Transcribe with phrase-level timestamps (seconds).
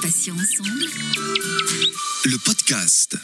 [0.00, 0.84] Patients ensemble.
[2.24, 3.16] Le podcast.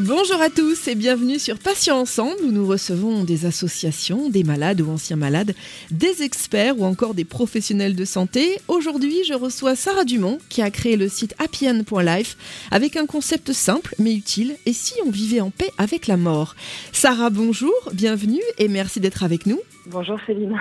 [0.00, 4.80] Bonjour à tous et bienvenue sur Patients Ensemble où nous recevons des associations, des malades
[4.80, 5.56] ou anciens malades,
[5.90, 8.60] des experts ou encore des professionnels de santé.
[8.68, 12.36] Aujourd'hui, je reçois Sarah Dumont qui a créé le site happyend.life
[12.70, 16.54] avec un concept simple mais utile et si on vivait en paix avec la mort?
[16.92, 19.58] Sarah, bonjour, bienvenue et merci d'être avec nous.
[19.86, 20.58] Bonjour Céline.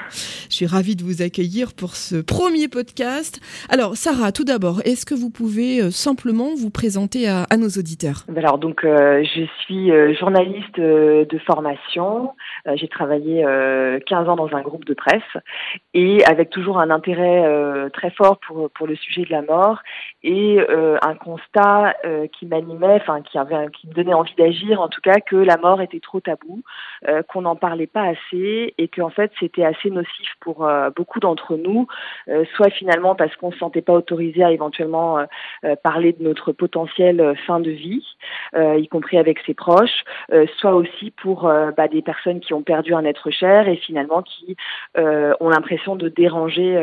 [0.50, 3.40] Je suis ravie de vous accueillir pour ce premier podcast.
[3.70, 8.26] Alors Sarah, tout d'abord, est-ce que vous pouvez euh, simplement vous présenter à, nos auditeurs?
[8.28, 12.34] Ben Alors donc euh, je suis euh, journaliste de formation.
[12.76, 13.46] J'ai travaillé
[14.06, 15.22] 15 ans dans un groupe de presse
[15.94, 19.80] et avec toujours un intérêt très fort pour pour le sujet de la mort
[20.24, 20.60] et
[21.02, 21.96] un constat
[22.32, 25.58] qui m'animait, enfin qui avait qui me donnait envie d'agir en tout cas que la
[25.58, 26.62] mort était trop tabou,
[27.28, 31.56] qu'on n'en parlait pas assez et qu'en fait, c'était assez nocif pour euh, beaucoup d'entre
[31.56, 31.88] nous,
[32.28, 36.52] euh, soit finalement parce qu'on se sentait pas autorisé à éventuellement euh, parler de notre
[36.52, 38.06] potentiel fin de vie,
[38.56, 40.04] y compris avec ses proches,
[40.58, 44.56] soit aussi pour bah, des personnes qui ont perdu un être cher et finalement qui
[44.96, 46.82] ont l'impression de déranger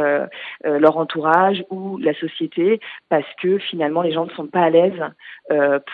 [0.64, 5.00] leur entourage ou la société parce que finalement les gens ne sont pas à l'aise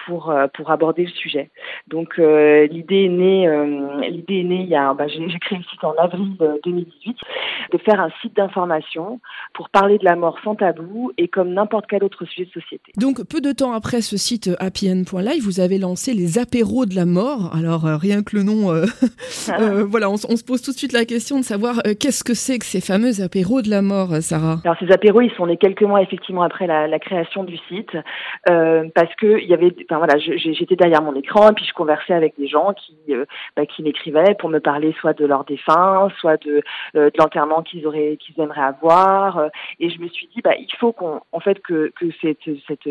[0.06, 1.50] pour pour aborder le sujet.
[1.88, 5.94] Donc l'idée est née l'idée née il y a bah, j'ai créé le site en
[5.94, 7.16] avril 2018,
[7.72, 9.20] de faire un site d'information
[9.54, 12.92] pour parler de la mort sans tabou et comme n'importe quel autre sujet de société.
[12.96, 17.04] Donc, peu de temps après ce site happyend.live, vous avez lancé les apéros de la
[17.04, 17.52] mort.
[17.54, 18.86] Alors, euh, rien que le nom, euh,
[19.48, 19.56] ah.
[19.60, 22.58] euh, voilà, on, se pose tout de suite la question de savoir qu'est-ce que c'est
[22.58, 24.60] que ces fameux apéros de la mort, Sarah?
[24.64, 27.96] Alors, ces apéros, ils sont nés quelques mois effectivement après la, création du site,
[28.46, 32.14] parce que il y avait, enfin voilà, j'étais derrière mon écran et puis je conversais
[32.14, 32.96] avec des gens qui,
[33.56, 36.62] bah, qui m'écrivaient pour me parler soit de leurs défunts, soit de,
[36.94, 40.92] de l'enterrement qu'ils auraient qu'ils aimeraient avoir et je me suis dit bah il faut
[40.92, 42.88] qu'on en fait que que cette cette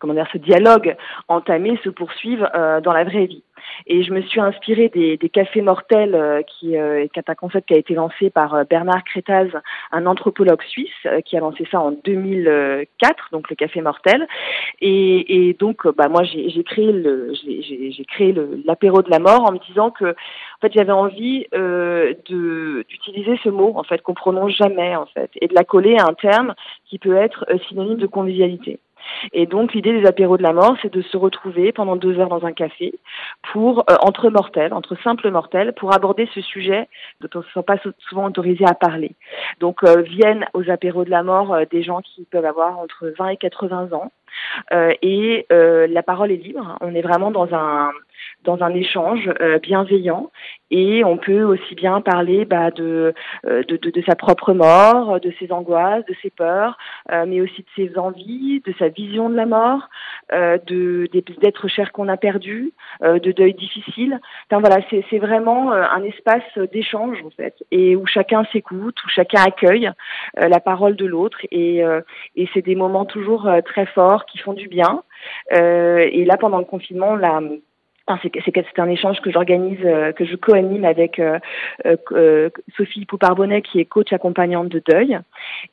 [0.00, 0.96] comment dire ce dialogue
[1.28, 3.44] entamé se poursuive euh, dans la vraie vie
[3.86, 7.68] et je me suis inspirée des, des cafés mortels, euh, qui, euh, est un concept
[7.68, 9.48] qui a été lancé par euh, Bernard Crétaz,
[9.92, 10.88] un anthropologue suisse,
[11.24, 14.26] qui a lancé ça en 2004, donc le café mortel.
[14.80, 19.52] Et, et donc, bah, moi, j'ai créé le, j'ai créé l'apéro de la mort en
[19.52, 24.52] me disant que, en fait, j'avais envie euh, d'utiliser ce mot, en fait, qu'on prononce
[24.52, 26.54] jamais, en fait, et de la coller à un terme
[26.86, 28.78] qui peut être synonyme de convivialité.
[29.32, 32.28] Et donc l'idée des apéros de la mort, c'est de se retrouver pendant deux heures
[32.28, 32.94] dans un café
[33.52, 36.88] pour euh, entre mortels, entre simples mortels, pour aborder ce sujet
[37.20, 37.76] dont on ne se sent pas
[38.08, 39.14] souvent autorisé à parler.
[39.60, 43.12] Donc euh, viennent aux apéros de la mort euh, des gens qui peuvent avoir entre
[43.18, 44.12] 20 et 80 ans.
[44.70, 46.76] Et la parole est libre.
[46.80, 47.90] On est vraiment dans un
[48.44, 50.30] dans un échange euh, bienveillant
[50.70, 53.12] et on peut aussi bien parler bah, de,
[53.46, 56.78] euh, de, sa propre mort, de ses angoisses, de ses peurs,
[57.10, 59.88] euh, mais aussi de ses envies, de sa vision de la mort,
[60.32, 61.08] de
[61.40, 64.20] d'êtres chers qu'on a perdus, de deuil difficile.
[64.48, 69.42] Enfin voilà, c'est vraiment un espace d'échange en fait, et où chacun s'écoute, où chacun
[69.42, 69.90] accueille
[70.36, 71.82] la parole de l'autre, et,
[72.36, 75.02] et c'est des moments toujours très forts qui font du bien.
[75.52, 77.40] et là, pendant le confinement, la
[78.22, 81.38] c'est un échange que j'organise, euh, que je co-anime avec euh,
[81.86, 85.18] euh, Sophie Pouparbonnet, qui est coach accompagnante de deuil.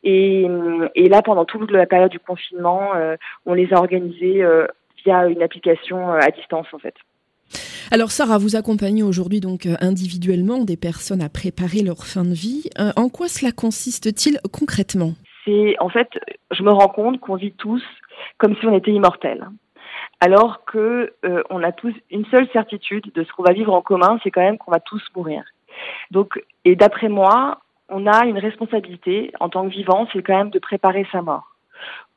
[0.04, 0.48] Et,
[0.96, 2.92] là, pendant toute la période du confinement,
[3.46, 4.44] on les a organisés
[5.04, 6.96] via une application à distance, en fait.
[7.92, 12.70] Alors Sarah, vous accompagnez aujourd'hui donc individuellement des personnes à préparer leur fin de vie.
[12.98, 15.14] en quoi cela consiste-t-il concrètement?
[15.46, 16.10] C'est en fait,
[16.52, 17.82] je me rends compte qu'on vit tous
[18.38, 19.48] comme si on était immortels
[20.20, 23.82] alors que euh, on a tous une seule certitude de ce qu'on va vivre en
[23.82, 25.44] commun, c'est quand même qu'on va tous mourir.
[26.12, 30.50] Donc, et d'après moi, on a une responsabilité en tant que vivant, c'est quand même
[30.50, 31.56] de préparer sa mort.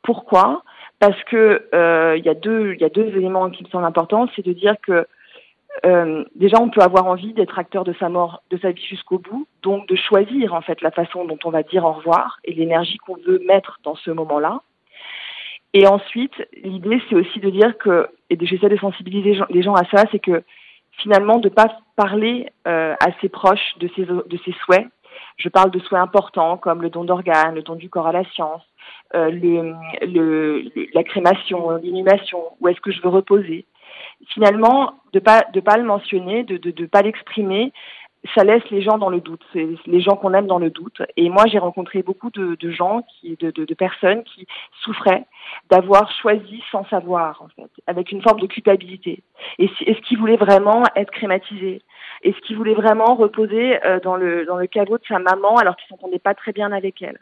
[0.03, 0.62] Pourquoi?
[0.99, 3.84] Parce que euh, il y a deux, il y a deux éléments qui me semblent
[3.84, 5.06] importants, c'est de dire que
[5.87, 9.19] euh, déjà, on peut avoir envie d'être acteur de sa mort, de sa vie jusqu'au
[9.19, 12.53] bout, donc de choisir en fait la façon dont on va dire au revoir et
[12.53, 14.63] l'énergie qu'on veut mettre dans ce moment-là.
[15.72, 16.34] Et ensuite,
[16.65, 20.19] l'idée, c'est aussi de dire que, et j'essaie de sensibiliser les gens à ça, c'est
[20.19, 20.43] que
[20.99, 24.87] finalement, de ne pas parler euh, à ses proches de ses, de ses souhaits.
[25.37, 28.25] Je parle de souhaits importants comme le don d'organes, le don du corps à la
[28.31, 28.63] science,
[29.15, 29.75] euh, le,
[30.07, 33.65] le, la crémation, l'inhumation, où est-ce que je veux reposer.
[34.28, 37.73] Finalement, de pas de pas le mentionner, de de, de pas l'exprimer,
[38.34, 41.03] ça laisse les gens dans le doute, c'est les gens qu'on aime dans le doute.
[41.17, 44.47] Et moi, j'ai rencontré beaucoup de, de gens, qui, de, de, de, personnes qui
[44.83, 45.25] souffraient
[45.71, 49.22] d'avoir choisi sans savoir, en fait, avec une forme de culpabilité.
[49.59, 51.83] Est-ce qu'ils voulaient vraiment être crématisés
[52.22, 55.77] Est-ce qu'ils voulaient vraiment reposer euh, dans le dans le caveau de sa maman alors
[55.77, 57.19] qu'ils s'entendaient pas très bien avec elle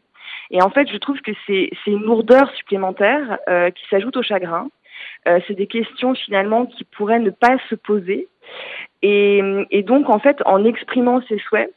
[0.51, 3.39] Et en fait, je trouve que c'est une lourdeur supplémentaire
[3.75, 4.69] qui s'ajoute au chagrin.
[5.25, 8.29] C'est des questions finalement qui pourraient ne pas se poser.
[9.03, 11.73] Et, et donc, en fait, en exprimant ses souhaits,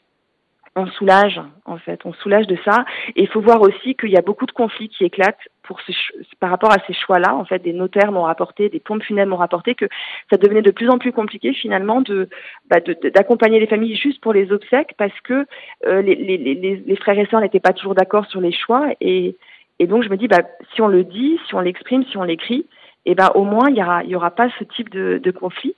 [0.76, 2.86] on soulage en fait, on soulage de ça.
[3.16, 5.92] Et il faut voir aussi qu'il y a beaucoup de conflits qui éclatent pour ce,
[6.40, 7.36] par rapport à ces choix-là.
[7.36, 9.86] En fait, des notaires m'ont rapporté, des pompes funèbres m'ont rapporté que
[10.30, 12.30] ça devenait de plus en plus compliqué finalement de
[12.70, 12.78] bah,
[13.14, 15.46] d'accompagner les familles juste pour les obsèques parce que
[15.88, 18.88] euh, les, les, les, les, frères et sœurs n'étaient pas toujours d'accord sur les choix.
[19.02, 19.36] Et,
[19.80, 20.44] et donc je me dis, bah,
[20.74, 22.66] si on le dit, si on l'exprime, si on l'écrit,
[23.06, 25.76] eh ben au moins il y aura y aura pas ce type de, de conflit.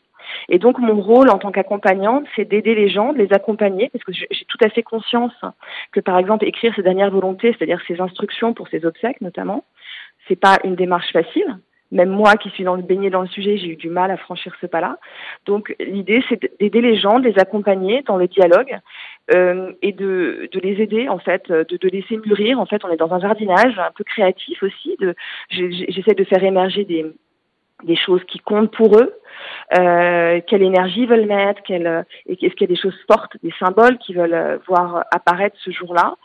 [0.49, 4.03] Et donc mon rôle en tant qu'accompagnante, c'est d'aider les gens, de les accompagner, parce
[4.03, 5.33] que j'ai tout à fait conscience
[5.91, 9.63] que par exemple écrire ses dernières volontés, c'est-à-dire ses instructions pour ses obsèques notamment,
[10.27, 11.57] c'est pas une démarche facile.
[11.91, 14.17] Même moi qui suis dans le baigné dans le sujet, j'ai eu du mal à
[14.17, 14.97] franchir ce pas-là.
[15.45, 18.79] Donc l'idée, c'est d'aider les gens, de les accompagner dans le dialogue
[19.33, 22.59] euh, et de, de, les aider en fait, de, de laisser mûrir.
[22.59, 24.97] En fait, on est dans un jardinage un peu créatif aussi.
[25.49, 27.05] J'essaie de faire émerger des,
[27.83, 29.13] des choses qui comptent pour eux,
[29.77, 33.53] euh, quelle énergie ils veulent mettre, quelle, est-ce qu'il y a des choses fortes, des
[33.59, 36.15] symboles qu'ils veulent euh, voir apparaître ce jour-là.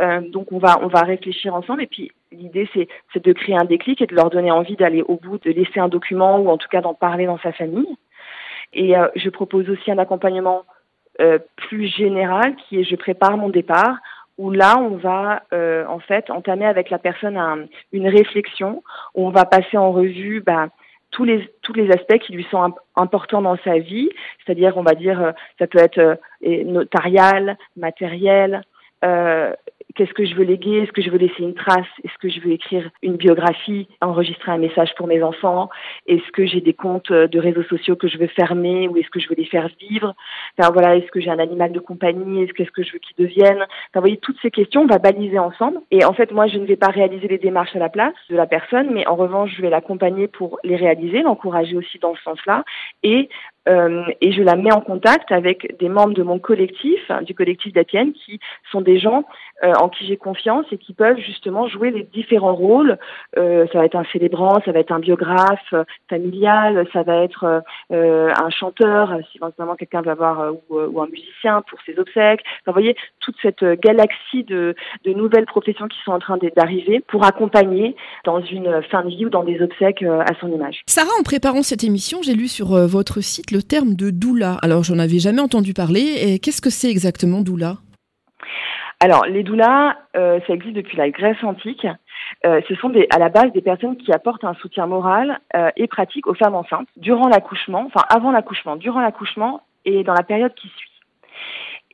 [0.00, 3.56] Euh, donc on va on va réfléchir ensemble et puis l'idée c'est c'est de créer
[3.56, 6.48] un déclic et de leur donner envie d'aller au bout, de laisser un document ou
[6.48, 7.96] en tout cas d'en parler dans sa famille.
[8.74, 10.64] Et euh, je propose aussi un accompagnement
[11.20, 13.96] euh, plus général qui est je prépare mon départ
[14.38, 18.84] où là, on va euh, en fait entamer avec la personne un, une réflexion,
[19.14, 20.68] où on va passer en revue bah,
[21.10, 24.10] tous les tous les aspects qui lui sont importants dans sa vie,
[24.44, 28.62] c'est-à-dire on va dire euh, ça peut être notarial, matériel,
[29.04, 29.52] euh,
[29.94, 32.40] qu'est-ce que je veux léguer, est-ce que je veux laisser une trace, est-ce que je
[32.40, 35.70] veux écrire une biographie, enregistrer un message pour mes enfants,
[36.06, 39.20] est-ce que j'ai des comptes de réseaux sociaux que je veux fermer ou est-ce que
[39.20, 40.14] je veux les faire vivre,
[40.58, 43.62] enfin voilà, est-ce que j'ai un animal de compagnie, est-ce que je veux qu'ils deviennent,
[43.62, 45.78] enfin, vous voyez toutes ces questions on va baliser ensemble.
[45.90, 48.36] Et en fait moi je ne vais pas réaliser les démarches à la place de
[48.36, 52.22] la personne, mais en revanche je vais l'accompagner pour les réaliser, l'encourager aussi dans ce
[52.22, 52.64] sens-là.
[53.02, 53.28] Et
[53.68, 57.34] euh, et je la mets en contact avec des membres de mon collectif, hein, du
[57.34, 58.40] collectif d'Atienne, qui
[58.72, 59.24] sont des gens
[59.64, 62.98] euh, en qui j'ai confiance et qui peuvent justement jouer les différents rôles.
[63.36, 65.74] Euh, ça va être un célébrant, ça va être un biographe
[66.08, 71.78] familial, ça va être un chanteur, si éventuellement quelqu'un va avoir, ou, un musicien pour
[71.84, 72.40] ses obsèques.
[72.62, 74.74] Enfin, vous voyez, toute cette galaxie de,
[75.04, 79.26] de nouvelles professions qui sont en train d'arriver pour accompagner dans une fin de vie
[79.26, 80.82] ou dans des obsèques à son image.
[80.86, 84.58] Sarah, en préparant cette émission, j'ai lu sur votre site le terme de doula.
[84.62, 86.38] Alors, j'en avais jamais entendu parler.
[86.42, 87.78] Qu'est-ce que c'est exactement doula?
[89.00, 91.86] Alors, les doulas, euh, ça existe depuis la Grèce antique.
[92.44, 95.86] Euh, ce sont à la base des personnes qui apportent un soutien moral euh, et
[95.86, 100.52] pratique aux femmes enceintes durant l'accouchement, enfin avant l'accouchement, durant l'accouchement et dans la période
[100.54, 100.90] qui suit.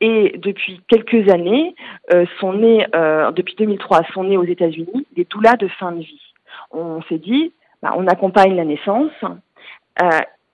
[0.00, 1.74] Et depuis quelques années,
[2.40, 2.84] sont nés,
[3.36, 6.20] depuis 2003, sont nés aux États-Unis des doulas de fin de vie.
[6.72, 9.12] On s'est dit, bah, on accompagne la naissance,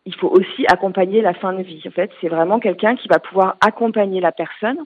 [0.06, 1.82] il faut aussi accompagner la fin de vie.
[1.86, 4.78] En fait, c'est vraiment quelqu'un qui va pouvoir accompagner la personne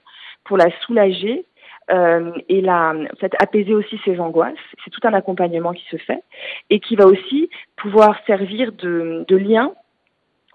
[0.43, 1.45] pour la soulager
[1.91, 4.53] euh, et la, en fait, apaiser aussi ses angoisses.
[4.83, 6.23] C'est tout un accompagnement qui se fait
[6.69, 9.71] et qui va aussi pouvoir servir de, lien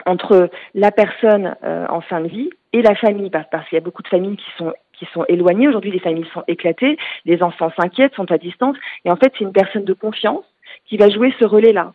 [0.07, 3.81] entre la personne euh, en fin de vie et la famille, parce, parce qu'il y
[3.81, 5.67] a beaucoup de familles qui sont qui sont éloignées.
[5.67, 9.45] Aujourd'hui, les familles sont éclatées, les enfants s'inquiètent, sont à distance, et en fait, c'est
[9.45, 10.45] une personne de confiance
[10.85, 11.95] qui va jouer ce relais-là.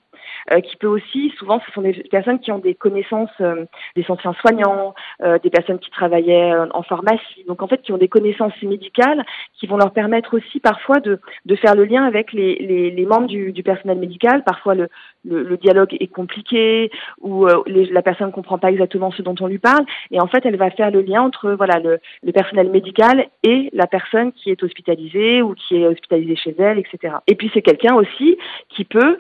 [0.52, 4.06] Euh, qui peut aussi, souvent, ce sont des personnes qui ont des connaissances, euh, des
[4.10, 8.08] anciens soignants, euh, des personnes qui travaillaient en pharmacie, donc en fait qui ont des
[8.08, 9.26] connaissances médicales
[9.56, 13.06] qui vont leur permettre aussi parfois de, de faire le lien avec les, les, les
[13.06, 14.44] membres du, du, personnel médical.
[14.44, 14.88] Parfois le,
[15.24, 19.36] le, le dialogue est compliqué ou les, la personne ne comprend pas exactement ce dont
[19.40, 22.32] on lui parle, et en fait elle va faire le lien entre voilà le, le
[22.32, 27.16] personnel médical et la personne qui est hospitalisée ou qui est hospitalisée chez elle, etc.
[27.28, 28.38] Et puis c'est quelqu'un aussi
[28.70, 29.18] qui peut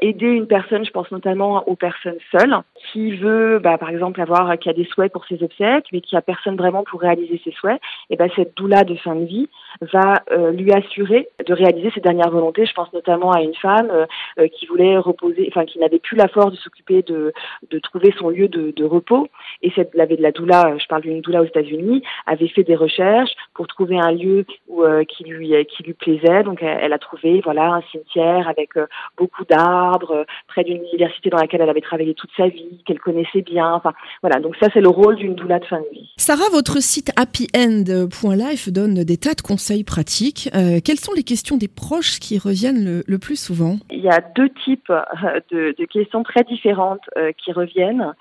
[0.00, 2.54] aider une personne, je pense notamment aux personnes seules,
[2.90, 6.16] qui veut, bah, par exemple, avoir, qui a des souhaits pour ses obsèques, mais qui
[6.16, 9.48] a personne vraiment pour réaliser ses souhaits, et ben cette doula de fin de vie
[9.80, 12.66] va euh, lui assurer de réaliser ses dernières volontés.
[12.66, 14.06] Je pense notamment à une femme euh,
[14.38, 17.32] euh, qui voulait reposer, enfin qui n'avait plus la force de s'occuper de,
[17.70, 19.28] de trouver son lieu de, de repos,
[19.62, 22.76] et cette, avait de la doula, je parle d'une doula aux États-Unis, avait fait des
[22.76, 26.42] recherches pour trouver un lieu où, qui lui qui lui plaisait.
[26.42, 28.70] Donc elle, elle a trouvé voilà un cimetière avec
[29.16, 33.42] beaucoup d'arbres, près d'une université dans laquelle elle avait travaillé toute sa vie, qu'elle connaissait
[33.42, 33.72] bien.
[33.72, 34.40] Enfin, voilà.
[34.40, 36.10] Donc ça, c'est le rôle d'une doula de fin de vie.
[36.16, 40.48] Sarah, votre site happyend.life donne des tas de conseils pratiques.
[40.54, 43.76] Euh, quelles sont les questions des proches qui reviennent le, plus souvent?
[43.90, 48.14] Il y a deux types euh, de, de questions très différentes euh, qui reviennent.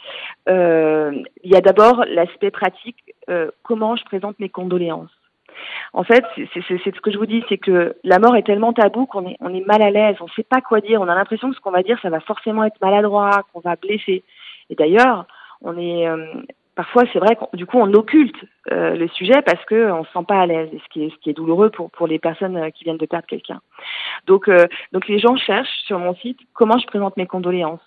[0.48, 2.98] il y a d'abord l'aspect pratique.
[3.64, 5.10] comment je présente mes condoléances
[5.94, 9.06] En fait, c'est ce que je vous dis, c'est que la mort est tellement tabou
[9.06, 11.16] qu'on est, on est mal à l'aise, on ne sait pas quoi dire, on a
[11.16, 14.24] l'impression que ce qu'on va dire, ça va forcément être maladroit, qu'on va blesser.
[14.72, 15.26] Et d'ailleurs,
[15.62, 16.26] on est euh,
[16.76, 18.36] parfois, c'est vrai, du coup, on occulte
[18.72, 21.16] euh, le sujet parce que on se sent pas à l'aise, ce qui est ce
[21.18, 23.62] qui est douloureux pour pour les personnes euh, qui viennent de perdre quelqu'un.
[24.26, 24.50] Donc
[24.92, 27.82] donc les gens cherchent sur mon site comment je présente mes condoléances,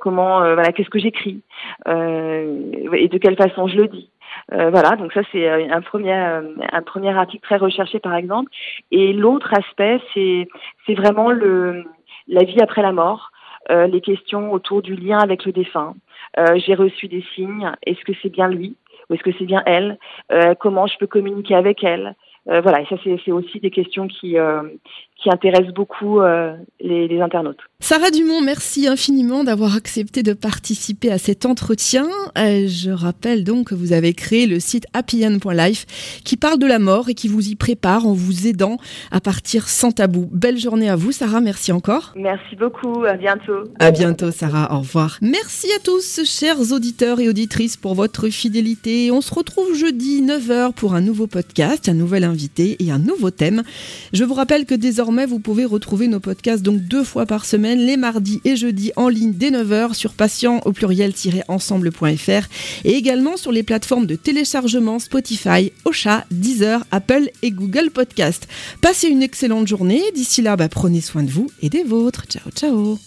[0.00, 1.42] comment voilà qu'est-ce que j'écris
[1.86, 4.10] et de quelle façon je le dis.
[4.52, 8.14] Euh, voilà, donc ça c'est euh, un premier euh, un premier article très recherché par
[8.14, 8.50] exemple.
[8.90, 10.48] Et l'autre aspect c'est
[10.86, 11.84] c'est vraiment le
[12.28, 13.30] la vie après la mort,
[13.70, 15.94] les questions autour du lien avec le défunt.
[16.56, 17.70] J'ai reçu des signes.
[17.86, 18.76] Est-ce que c'est bien lui
[19.08, 19.98] ou est-ce que c'est bien elle?
[20.60, 22.14] Comment je peux communiquer avec elle?
[22.46, 24.36] Voilà, et ça c'est aussi des questions qui
[25.16, 27.58] qui intéresse beaucoup euh, les, les, internautes.
[27.80, 32.06] Sarah Dumont, merci infiniment d'avoir accepté de participer à cet entretien.
[32.36, 36.78] Euh, je rappelle donc que vous avez créé le site happyend.life qui parle de la
[36.78, 38.76] mort et qui vous y prépare en vous aidant
[39.10, 40.28] à partir sans tabou.
[40.32, 41.40] Belle journée à vous, Sarah.
[41.40, 42.12] Merci encore.
[42.14, 43.04] Merci beaucoup.
[43.04, 43.64] À bientôt.
[43.78, 44.74] À bientôt, Sarah.
[44.74, 45.16] Au revoir.
[45.22, 49.10] Merci à tous, chers auditeurs et auditrices, pour votre fidélité.
[49.10, 53.30] On se retrouve jeudi 9h pour un nouveau podcast, un nouvel invité et un nouveau
[53.30, 53.62] thème.
[54.12, 57.78] Je vous rappelle que désormais, vous pouvez retrouver nos podcasts donc deux fois par semaine,
[57.78, 62.48] les mardis et jeudis en ligne dès 9h sur patient au pluriel-ensemble.fr
[62.84, 68.48] et également sur les plateformes de téléchargement Spotify, Ocha, Deezer, Apple et Google Podcast.
[68.80, 70.02] Passez une excellente journée.
[70.14, 72.24] D'ici là, bah, prenez soin de vous et des vôtres.
[72.28, 72.98] Ciao, ciao.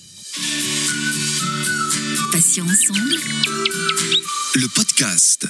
[2.32, 3.16] Patient ensemble.
[4.56, 5.48] Le podcast.